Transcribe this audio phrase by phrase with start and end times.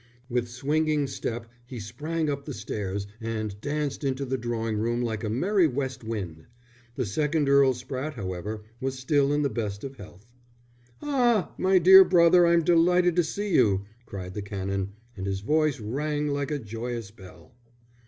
[0.31, 5.23] With swinging step he sprang up the stairs and danced into the drawing room like
[5.23, 6.47] a merry West Wind.
[6.95, 10.25] The second Earl Spratte, however, was still in the best of health.
[11.03, 15.79] "Ah, my dear brother, I'm delighted to see you," cried the Canon, and his voice
[15.79, 17.53] rang like a joyous bell.